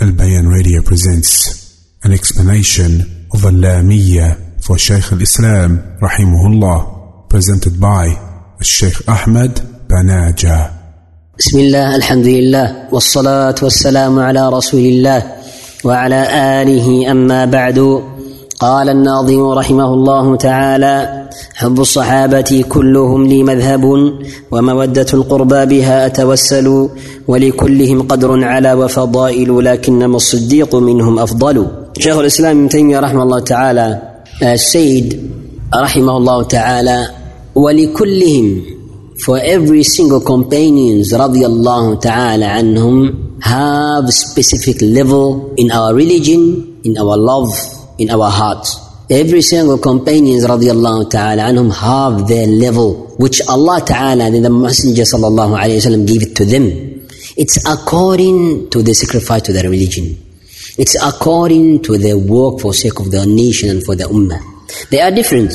[0.00, 1.74] Al Bayan Radio presents
[2.04, 8.06] an explanation of Al-Lamiyya for Shaykh al-Islam rahimahullah presented by
[8.62, 9.58] Shaykh Ahmed
[9.90, 10.70] Banaja.
[11.38, 15.22] بسم الله الحمد لله والصلاة والسلام على رسول الله
[15.84, 16.20] وعلى
[16.62, 17.78] آله أما بعد
[18.60, 23.84] قال الناظم رحمه الله تعالى حب الصحابة كلهم لي مذهب
[24.50, 26.88] ومودة القربى بها أتوسل
[27.28, 31.66] ولكلهم قدر على وفضائل لكنما الصديق منهم أفضل.
[31.98, 34.02] شيخ الإسلام ابن تيمية رحمه الله تعالى
[34.42, 35.30] السيد
[35.74, 37.08] رحمه الله تعالى
[37.54, 38.62] ولكلهم
[39.18, 43.10] for every single companions radiallahu ta'ala anhum
[43.42, 47.50] have specific level in our religion, in our love,
[47.98, 48.80] in our hearts.
[49.10, 55.02] Every single companions radiallahu ta'ala anhum have their level, which Allah ta'ala and the Messenger
[55.02, 56.64] sallallahu alayhi wa gave it to them.
[57.36, 60.16] It's according to the sacrifice to their religion.
[60.76, 64.40] It's according to their work for sake of their nation and for the ummah.
[64.90, 65.52] They are different.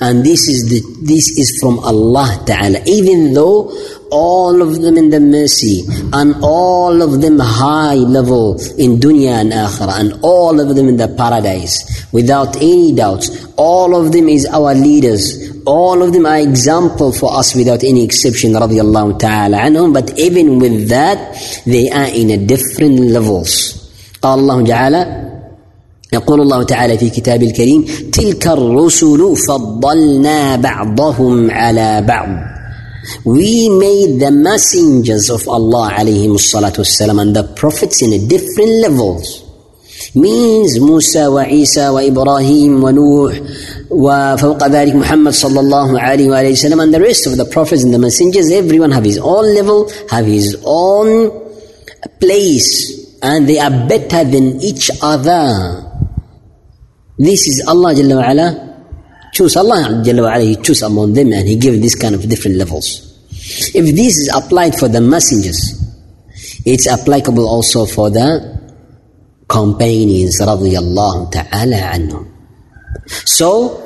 [0.00, 2.80] And this is the, this is from Allah Ta'ala.
[2.86, 3.72] Even though
[4.11, 5.83] all of them in the mercy
[6.13, 10.97] and all of them high level in dunya and akhirah and all of them in
[10.97, 13.47] the paradise without any doubts.
[13.55, 15.51] All of them is our leaders.
[15.65, 19.93] All of them are example for us without any exception radiallahu ta'ala anhum.
[19.93, 23.77] But even with that, they are in a different levels.
[24.21, 25.01] قال الله تعالى
[26.13, 32.27] يقول الله تعالى في كتاب الكريم تلك الرسل فضلنا بعضهم على بعض
[33.25, 39.43] We made the messengers of Allah عليهم الصلاة والسلام and the prophets in different levels
[40.15, 43.41] means موسى وعيسى وإبراهيم ونوح
[43.89, 47.93] وفوق ذلك محمد صلى الله عليه وآله وسلم and the rest of the prophets and
[47.93, 51.31] the messengers everyone have his own level have his own
[52.19, 55.91] place and they are better than each other
[57.21, 58.64] This is Allah Jalla wa ala.
[59.36, 60.02] Choose Allah
[60.40, 63.20] He choose among them and He give this kind of different levels.
[63.74, 65.76] If this is applied for the messengers,
[66.64, 68.58] it's applicable also for the
[69.46, 72.26] companions radiyallahu ta'ala anhum.
[73.26, 73.84] So,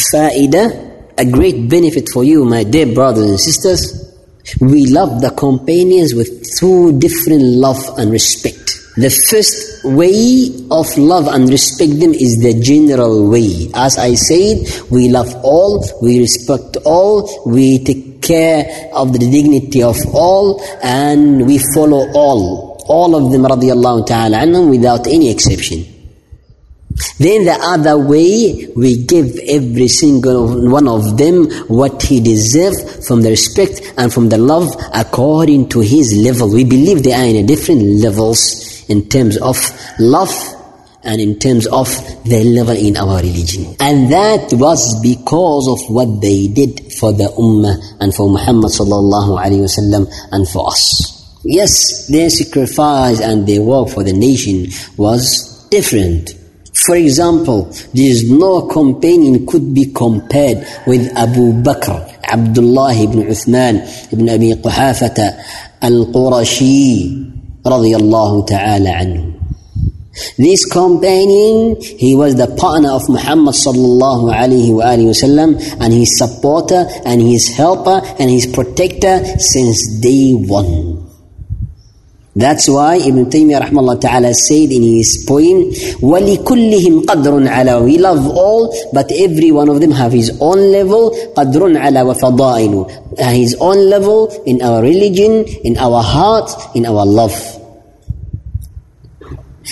[0.00, 4.14] faida, a great benefit for you, my dear brothers and sisters,
[4.62, 8.75] we love the companions with two different love and respect.
[8.96, 13.68] The first way of love and respect them is the general way.
[13.74, 19.82] As I said, we love all, we respect all, we take care of the dignity
[19.82, 22.80] of all, and we follow all.
[22.88, 25.84] All of them radiallahu ta'ala without any exception.
[27.18, 33.20] Then the other way, we give every single one of them what he deserves from
[33.20, 36.48] the respect and from the love according to his level.
[36.50, 39.56] We believe they are in different levels in terms of
[39.98, 40.32] love
[41.06, 41.88] and in terms of
[42.24, 43.76] their level in our religion.
[43.78, 49.38] And that was because of what they did for the Ummah and for Muhammad sallallahu
[49.38, 51.14] alayhi wasallam and for us.
[51.44, 54.66] Yes, their sacrifice and their work for the nation
[54.96, 56.34] was different.
[56.84, 64.12] For example, there is no companion could be compared with Abu Bakr, Abdullah ibn Uthman
[64.12, 65.40] ibn Abi Quhafata
[65.80, 69.41] al-Qurashi radiallahu ta'ala anhu.
[70.37, 76.85] This companion, he was the partner of Muhammad sallallahu alayhi wa wasallam and his supporter
[77.05, 81.07] and his helper and his protector since day one.
[82.35, 88.25] That's why Ibn Taymiyyah rahmallah ta'ala said in his poem, وَلِكُلِّهِمْ قَدْرٌ عَلَى We love
[88.27, 93.89] all, but every one of them have his own level, قَدْرٌ عَلَى وَفَضَائِلُ His own
[93.89, 97.54] level in our religion, in our heart, in our love.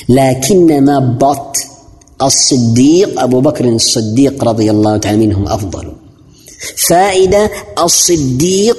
[0.08, 1.56] لكنما بط
[2.22, 5.92] الصديق أبو بكر الصديق رضي الله تعالى منهم أفضل.
[6.88, 8.76] فائدة الصديق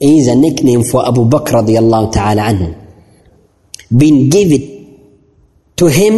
[0.00, 2.74] is a nickname for أبو بكر رضي الله تعالى عنه.
[3.94, 4.62] Been given
[5.76, 6.14] to him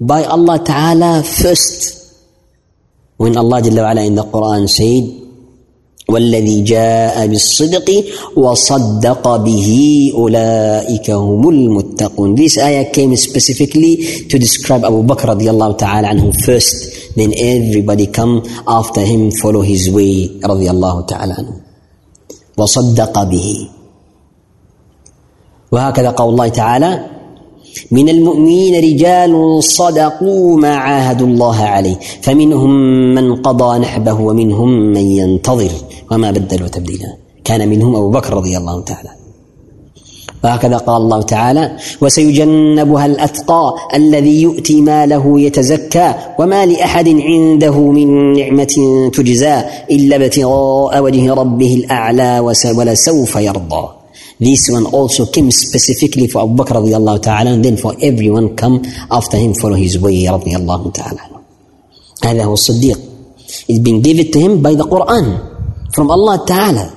[0.00, 1.96] by Allah تعالى first.
[3.18, 5.25] When Allah جل وعلا in the Quran said
[6.08, 8.04] والذي جاء بالصدق
[8.36, 9.70] وصدق به
[10.14, 12.36] أولئك هم المتقون.
[12.36, 16.76] This ayah came specifically to describe Abu Bakr رضي الله تعالى عنه first
[17.16, 21.52] then everybody come after him follow his way رضي الله تعالى عنه
[22.58, 23.68] وصدق به.
[25.72, 27.00] وهكذا قول الله تعالى
[27.90, 32.70] من المؤمنين رجال صدقوا ما عاهدوا الله عليه فمنهم
[33.14, 35.70] من قضى نحبه ومنهم من ينتظر.
[36.10, 39.10] وما بدلوا تبديلا كان منهم أبو بكر رضي الله تعالى
[40.44, 48.74] وهكذا قال الله تعالى وسيجنبها الأتقى الذي يؤتي ماله يتزكى وما لأحد عنده من نعمة
[49.14, 52.38] تجزى إلا ابتغاء وجه ربه الأعلى
[52.76, 53.88] ولسوف يرضى
[54.38, 58.84] This one also came specifically for Abu Bakr radiallahu ta'ala and then for everyone come
[59.10, 61.40] after him follow his way radiallahu ta'ala.
[62.24, 62.98] هذا هو الصديق.
[63.68, 65.55] It's been given to him by the Quran
[65.94, 66.92] from Allah ta'ala.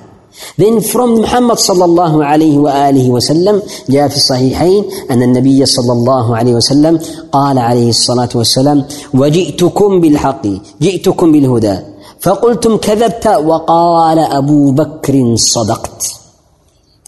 [0.56, 6.36] Then from Muhammad صلى الله عليه وآله وسلم جاء في الصحيحين أن النبي صلى الله
[6.36, 7.00] عليه وسلم
[7.32, 8.84] قال عليه الصلاة والسلام
[9.14, 10.46] وجئتكم بالحق
[10.80, 11.76] جئتكم بالهدى
[12.20, 16.19] فقلتم كذبت وقال أبو بكر صدقت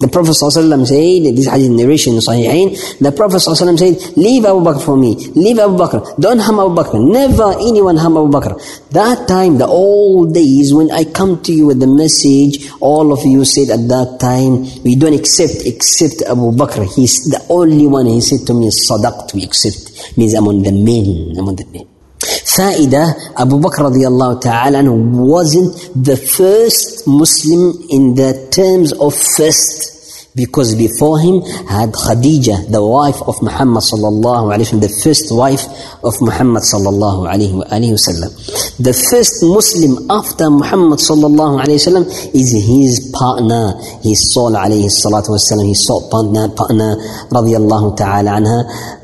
[0.03, 4.59] The Prophet ﷺ said, this hadith narration in Sahihain, the Prophet ﷺ said, leave Abu
[4.59, 8.59] Bakr for me, leave Abu Bakr, don't harm Abu Bakr, never anyone harm Abu Bakr.
[8.91, 13.25] That time, the old days, when I come to you with the message, all of
[13.25, 16.83] you said at that time, we don't accept, except Abu Bakr.
[16.97, 20.19] He's the only one, he said to me, sadaqt, we accept.
[20.19, 21.87] Means among the men, among the men.
[22.19, 25.75] Faida, Abu Bakr ta'ala wasn't
[26.05, 29.92] the first Muslim in the terms of first
[30.36, 35.66] because before him had Khadija, the wife of Muhammad sallallahu alaihi wasallam, the first wife
[36.04, 38.30] of Muhammad sallallahu alaihi wasallam.
[38.78, 42.06] The first Muslim after Muhammad sallallahu alaihi wasallam
[42.36, 43.74] is his partner,
[44.04, 46.96] his soul alayhi salatu wasallam, his soul partner, partner
[47.34, 48.60] radiallahu ta'ala anha,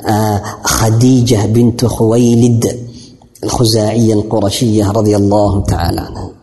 [0.05, 2.83] uh, Khadija bint Khuwaylid.
[3.43, 6.36] الخزاعية القرشية رضي الله تعالى عنها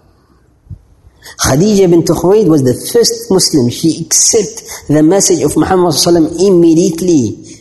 [1.37, 3.69] Khadija bint Khuwayd was the first Muslim.
[3.69, 5.93] She accepted the message of Muhammad
[6.39, 7.55] immediately.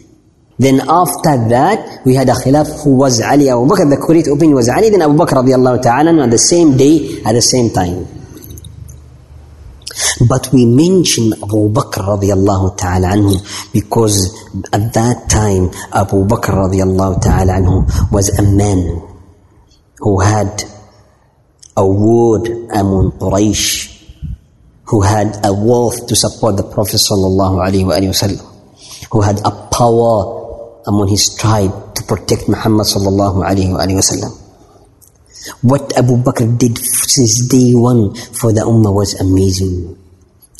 [0.58, 3.90] Then after that, we had a khilaf who was Ali Abu Bakr.
[3.90, 7.32] The correct opinion was Ali, then Abu Bakr radiallahu ta'ala on the same day, at
[7.32, 8.06] the same time.
[10.28, 13.34] But we mention Abu Bakr radiallahu ta'ala anhu
[13.72, 14.30] because
[14.72, 19.02] at that time Abu Bakr radiallahu ta'ala anhu was a man
[19.98, 20.62] who had
[21.76, 23.90] a word among Quraysh
[24.86, 28.40] who had a wealth to support the Prophet wasallam,
[29.10, 34.40] who had a power among his tribe to protect Muhammad wasallam.
[35.62, 39.98] What Abu Bakr did since day one for the Ummah was amazing.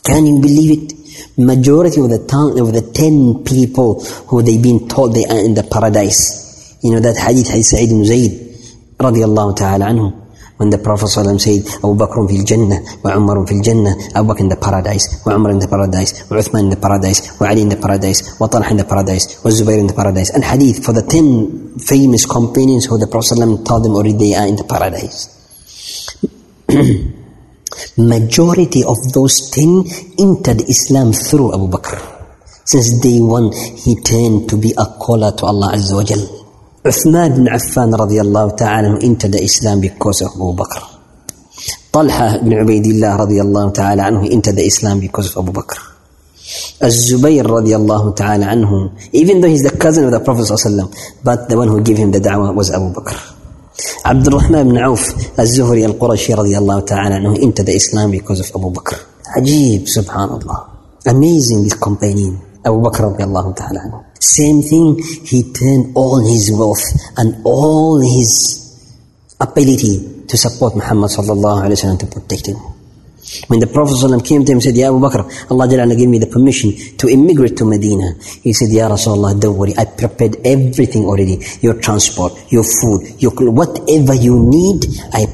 [0.05, 0.93] Can you believe it?
[1.39, 5.55] Majority of the town, of the ten people who they've been told they are in
[5.55, 6.77] the paradise.
[6.83, 8.33] You know that hadith, Hadith Sa'id ibn Zayd,
[8.99, 10.24] radiallahu ta'ala anhu.
[10.57, 14.41] When the Prophet ﷺ said, Abu Bakr fil Jannah, wa Umar fil Jannah, Abu Bakr
[14.41, 17.63] in the paradise, wa Umar in the paradise, wa Uthman in the paradise, wa Ali
[17.63, 20.31] in the paradise, wa Talha in the paradise, wa Zubair in the paradise.
[20.31, 24.35] And hadith for the ten famous companions who the Prophet ﷺ told them already they
[24.35, 25.27] are in the paradise.
[27.99, 29.83] Majority of those ten
[30.23, 31.99] entered Islam through Abu Bakr.
[32.65, 36.34] Since day one, he turned to be a caller to Allah Azza wa.
[36.87, 38.99] عثمان بن عفان رضي الله تعالى عنه
[39.41, 40.83] Islam because of Abu Bakr.
[41.93, 44.25] طلحة بن عبيد الله رضي الله تعالى عنه
[44.59, 45.79] Islam because of Abu Bakr.
[46.85, 50.65] الزبير رضي الله تعالى عنه even though he's the cousin of the Prophet صلى الله
[50.65, 50.89] عليه وسلم
[51.25, 53.17] but the one who gave him the da'wah was Abu Bakr.
[54.05, 58.71] عبد الرحمن بن عوف الزهري القرشي رضي الله تعالى عنه entered Islam because of Abu
[58.71, 58.97] Bakr.
[59.37, 60.59] عجيب سبحان الله.
[61.09, 62.54] Amazing this companion.
[62.65, 63.17] Abu Bakr
[63.57, 64.05] ta'ala.
[64.19, 66.83] Same thing, he turned all his wealth
[67.19, 68.61] and all his
[69.41, 72.57] ability to support Muhammad sallallahu alayhi wa to protect him.
[73.49, 76.27] When the Prophet came to him and said, Ya Abu Bakr, Allah gave me the
[76.27, 78.15] permission to immigrate to Medina.
[78.43, 79.73] He said, Ya Rasulullah, don't worry.
[79.77, 81.41] I prepared everything already.
[81.61, 85.27] Your transport, your food, your whatever you need, I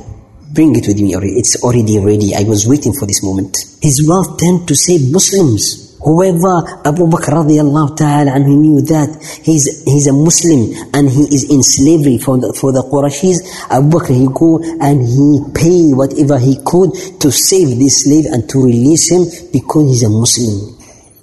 [0.52, 1.34] bring it with me already.
[1.34, 2.34] It's already ready.
[2.34, 3.56] I was waiting for this moment.
[3.82, 5.89] His wealth turned to save Muslims.
[6.02, 11.28] Whoever Abu Bakr radiallahu ta'ala and he knew that he's, he's a Muslim and he
[11.28, 15.92] is in slavery for the, for the Qurayshis, Abu Bakr he go and he pay
[15.92, 20.73] whatever he could to save this slave and to release him because he's a Muslim.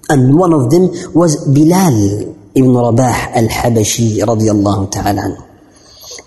[0.09, 5.41] And one of them was Bilal ibn Rabah al-Habashi radiallahu ta'ala anhu.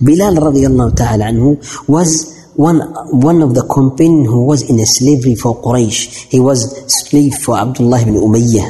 [0.03, 1.55] Bilal radiallahu ta'ala anhu
[1.87, 6.29] was one, one of the companions who was in a slavery for Quraysh.
[6.29, 6.61] He was
[6.93, 8.69] slave for Abdullah ibn Umayyah.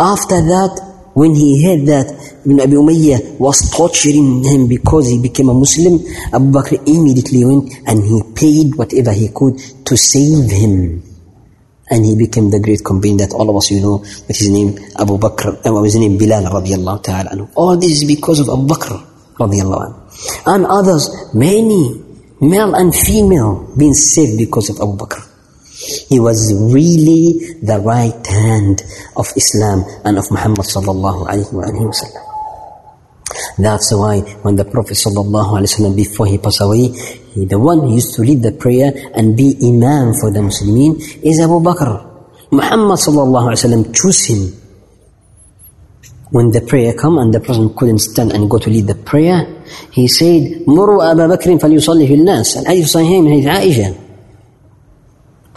[0.00, 2.08] After that, when he heard that
[2.46, 6.00] Ibn Abi Umayyah was torturing him because he became a Muslim,
[6.32, 11.02] Abu Bakr immediately went and he paid whatever he could to save him.
[11.90, 14.78] And he became the great companion that all of us you know, that his name
[14.96, 17.48] Abu Bakr, uh, his name Bilal radiallahu ta'ala.
[17.56, 18.96] All this is because of Abu Bakr
[19.36, 20.46] radiallahu anhu.
[20.46, 22.07] And others, many,
[22.40, 25.24] male and female being saved because of Abu Bakr.
[26.08, 28.82] He was really the right hand
[29.16, 31.64] of Islam and of Muhammad sallallahu alayhi wa.
[33.58, 36.88] That's why when the Prophet wasallam before he passed away,
[37.34, 40.98] he, the one who used to lead the prayer and be imam for the Muslimin
[41.22, 42.06] is Abu Bakr.
[42.50, 44.52] Muhammad wasallam chose him.
[46.30, 49.57] When the prayer come and the Prophet couldn't stand and go to lead the prayer,
[49.92, 53.94] he said, "مروا أبا بكر فليصلي في الناس." الحديث صحيحين من حديث عائشة.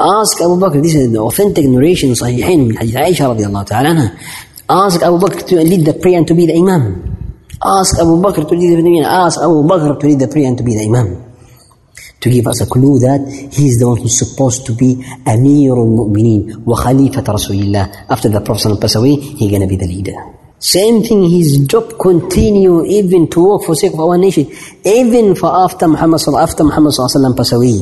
[0.01, 3.87] Ask Abu Bakr, this is the authentic narration صحيحين من حديث عائشة رضي الله تعالى
[3.87, 4.11] عنها.
[4.69, 6.83] Ask Abu Bakr to lead the prayer and to be the imam.
[7.63, 9.05] Ask Abu Bakr to lead the prayer.
[9.05, 11.17] Ask Abu Bakr to lead the prayer and to be the imam.
[12.21, 15.73] To give us a clue that he is the one who's supposed to be Amir
[15.73, 18.05] al-Mu'mineen wa Khalifat Rasulillah.
[18.09, 20.40] After the Prophet passed away, he's gonna be the leader.
[20.61, 24.45] Same thing, his job continue even to work for sake of our nation,
[24.85, 26.93] even for after Muhammad after Muhammad
[27.35, 27.81] passed away.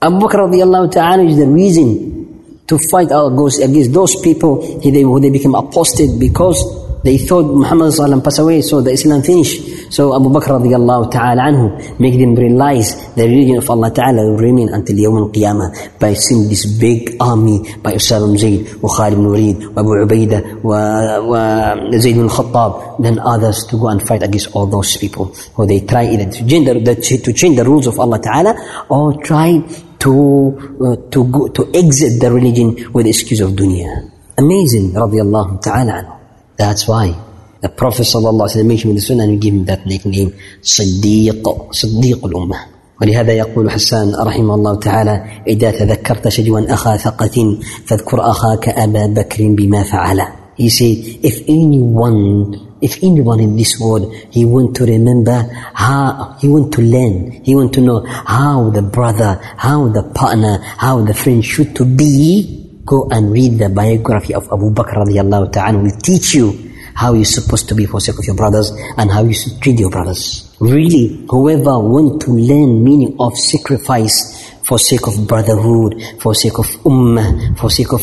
[0.00, 5.20] Abu Bakr radiallahu ta'ala is the reason to fight our ghosts against those people who
[5.20, 6.56] they became apostate because
[7.04, 7.92] they thought Muhammad
[8.24, 9.92] passed away, so the Islam finished.
[9.92, 14.38] So Abu Bakr radiallahu ta'ala anhu make them realize the religion of Allah ta'ala will
[14.38, 19.26] remain until Yawm al-Qiyamah by seeing this big army by Usama Zayd, wa Khalid ibn
[19.28, 20.80] Walid, wa Abu Ubaidah, wa,
[21.20, 25.66] wa Zayd ibn Khattab, then others to go and fight against all those people who
[25.66, 29.60] they try either to change the, to change the rules of Allah ta'ala or try
[30.00, 34.10] to, uh, to, go, to exit the religion with the excuse of dunya.
[34.38, 36.13] Amazing, radiallahu ta'ala anhu.
[36.57, 37.15] That's why
[37.61, 42.55] the Prophet ﷺ mentioned in the Sunnah and give him that nickname صديق صديق الأمة
[43.01, 49.47] ولهذا يقول حسان رحمه الله تعالى إذا تذكرت شجوا أخا ثقة فاذكر أخاك أبا بكر
[49.55, 50.21] بما فعل
[50.59, 56.49] He said, if anyone, if anyone in this world, he want to remember how, he
[56.49, 61.13] want to learn, he want to know how the brother, how the partner, how the
[61.13, 65.97] friend should to be, go and read the biography of Abu Bakr radiallahu ta'ala will
[66.01, 69.33] teach you how you're supposed to be for sake of your brothers and how you
[69.33, 70.53] should treat your brothers.
[70.59, 76.65] Really, whoever want to learn meaning of sacrifice for sake of brotherhood, for sake of
[76.83, 78.01] ummah, for sake of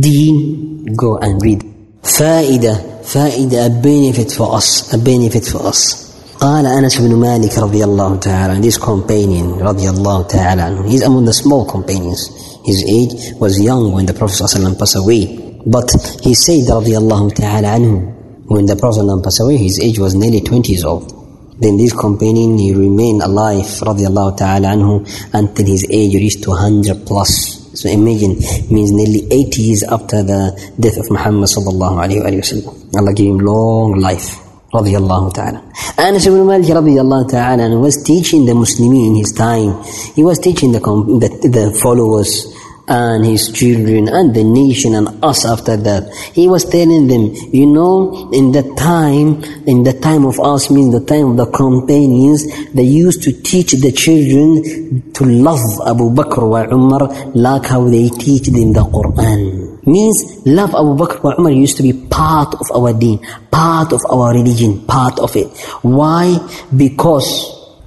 [0.00, 1.64] deen, go and read.
[2.02, 6.08] فائدة فائدة a benefit for us a benefit for us
[6.40, 11.24] قال أنس بن مالك رضي الله تعالى this companion رضي الله تعالى عنه he's among
[11.24, 12.30] the small companions
[12.65, 15.61] his age was young when the Prophet ﷺ passed away.
[15.65, 15.91] But
[16.21, 20.41] he said, radiallahu ta'ala anhu, when the Prophet ﷺ passed away, his age was nearly
[20.41, 21.11] 20 years old.
[21.59, 27.63] Then this companion, he remained alive, radiallahu ta'ala anhu, until his age reached 200 plus.
[27.79, 28.35] So imagine,
[28.69, 32.97] means nearly 80 years after the death of Muhammad sallallahu alayhi wa sallam.
[32.97, 34.42] Allah gave him long life
[34.73, 35.61] radiallahu ta'ala.
[35.97, 39.83] Anas ibn Malik radiallahu ta'ala was teaching the Muslimin in his time.
[40.15, 42.53] He was teaching the, the, the followers
[42.87, 46.13] and his children and the nation and us after that.
[46.33, 50.91] He was telling them, you know, in the time, in the time of us means
[50.91, 56.49] the time of the companions, they used to teach the children to love Abu Bakr
[56.49, 59.62] wa Umar like how they teach them the Quran.
[59.85, 63.19] Means love Abu Bakr wa Umar used to be part of our deen,
[63.51, 65.47] part of our religion, part of it.
[65.81, 66.39] Why?
[66.75, 67.27] Because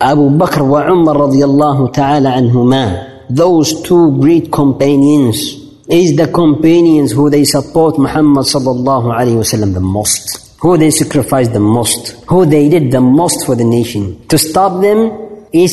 [0.00, 5.54] Abu Bakr wa Umar radiallahu ta'ala anhumah those two great companions
[5.88, 11.52] is the companions who they support Muhammad sallallahu alayhi wasallam the most, who they sacrificed
[11.52, 14.26] the most, who they did the most for the nation.
[14.28, 15.72] To stop them is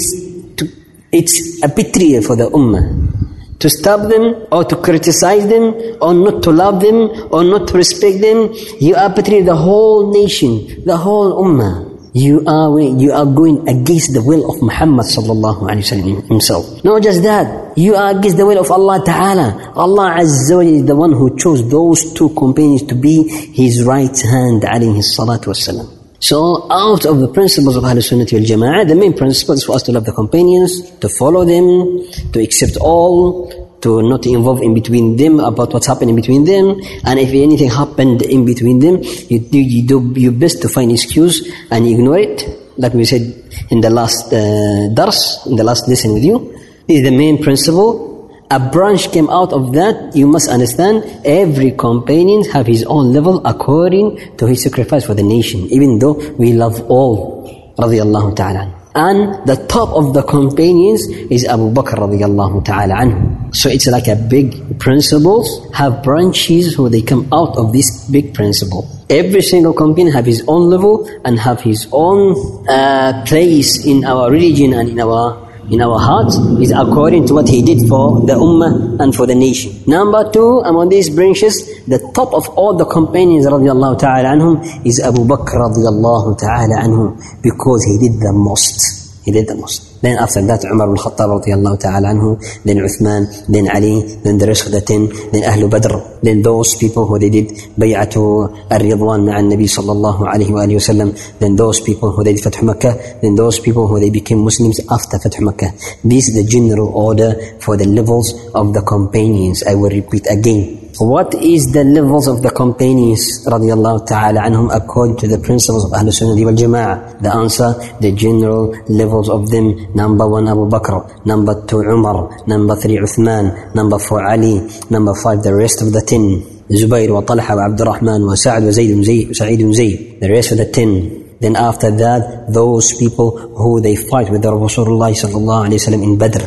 [0.57, 0.67] to,
[1.11, 3.22] it's a betrayal for the ummah.
[3.59, 7.77] To stop them or to criticize them or not to love them or not to
[7.77, 13.25] respect them, you are betraying the whole nation, the whole ummah you are you are
[13.25, 16.83] going against the will of Muhammad sallallahu alaihi wasallam himself.
[16.83, 19.75] Not just that, you are against the will of Allah Taala.
[19.75, 24.13] Allah Azza wa is the one who chose those two companions to be His right
[24.21, 25.89] hand, alayhi salatu wasalam.
[26.23, 29.75] So, out of the principles of Ahlul Sunnah wal Jama'ah, the main principle is for
[29.75, 31.99] us to love the companions, to follow them,
[32.31, 33.51] to accept all,
[33.81, 36.79] to not involve in between them about what's happening between them.
[37.03, 40.93] And if anything happened in between them, you do, you do your best to find
[40.93, 42.47] excuse and ignore it.
[42.77, 43.23] Like we said
[43.69, 46.53] in the last uh, dars, in the last lesson with you.
[46.87, 48.12] This is the main principle
[48.51, 53.45] a branch came out of that, you must understand every companion have his own level
[53.45, 57.73] according to his sacrifice for the nation, even though we love all.
[57.77, 58.83] Radiallahu ta'ala.
[58.95, 63.55] And the top of the companions is Abu Bakr radiallahu ta'ala anhu.
[63.55, 68.35] So it's like a big principles have branches where they come out of this big
[68.35, 68.87] principle.
[69.09, 72.37] Every single companion have his own level and have his own
[72.69, 77.47] uh, place in our religion and in our in our hearts is according to what
[77.47, 79.71] he did for the ummah and for the nation.
[79.87, 84.99] Number two, among these branches, the top of all the companions radiallahu ta'ala anhum is
[84.99, 89.23] Abu Bakr radiallahu ta'ala anhum because he did the most.
[89.25, 89.92] He did the most.
[90.03, 94.65] After that, Umar bin Khattab radiallahu ta'ala anhu, then Uthman, then Ali, then the rest
[94.65, 97.47] of the ten, then Ahlul Badr, then those people who they did
[97.79, 102.61] bay'atu al-Ridwan ma'an Nabi sallallahu alayhi wa sallam, then those people who they did Fath
[102.61, 105.71] Makkah, then those people who they became Muslims after Fath Makkah.
[106.03, 109.63] This is the general order for the levels of the companions.
[109.63, 110.82] I will repeat again.
[110.99, 115.91] What is the levels of the companions radiallahu ta'ala anhum according to the principles of
[115.91, 117.17] Ahlul Sunnah wal Jama'ah?
[117.19, 119.73] The answer, the general levels of them.
[119.95, 121.25] Number one, Abu Bakr.
[121.25, 122.45] Number two, Umar.
[122.45, 123.73] Number three, Uthman.
[123.73, 124.69] Number four, Ali.
[124.91, 126.45] Number five, the rest of the ten.
[126.69, 130.21] Zubayr wa Talha wa Abdurrahman wa Sa'ad wa Zayd wa Sa'id Zayd.
[130.21, 131.39] The rest of the ten.
[131.41, 136.17] Then after that, those people who they fight with the Rasulullah sallallahu alayhi wa in
[136.19, 136.45] Badr.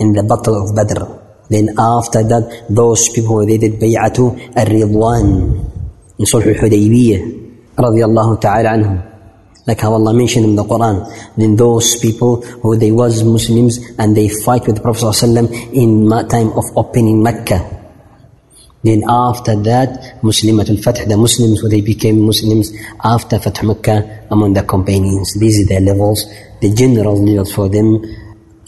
[0.00, 1.19] In the battle of Badr.
[1.50, 5.26] Then after that, those people they did bay'atu al-Ridwan
[6.18, 9.10] in Sulh al-Hudaybiyah radiallahu ta'ala anhum.
[9.66, 11.04] Like how Allah mentioned in the Quran.
[11.36, 16.08] Then those people who they was Muslims and they fight with the Prophet ﷺ in
[16.28, 17.78] time of opening Mecca.
[18.82, 22.72] Then after that, Muslimat al-Fath, the Muslims who they became Muslims
[23.04, 25.34] after Fath Mecca among the companions.
[25.38, 26.24] These are the levels,
[26.62, 28.02] the general levels for them.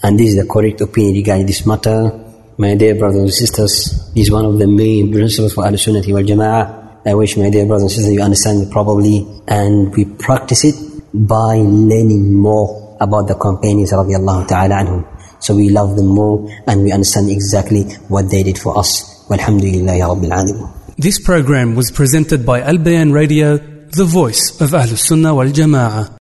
[0.02, 2.22] And this is the correct opinion regarding this matter.
[2.59, 7.06] My dear brothers and sisters, is one of the main principles for Al-Sunnah wal Jama'ah.
[7.06, 10.75] I wish my dear brothers and sisters you understand it probably and we practice it
[11.14, 15.02] by learning more about the companions radiallahu ta'ala anhum.
[15.40, 19.26] So we love them more and we understand exactly what they did for us.
[19.28, 20.94] Walhamdulillah ya Rabbil Alamin.
[20.99, 26.22] This program was presented by Al Bayan Radio, the voice of Ahlus Sunnah wal Jama'ah.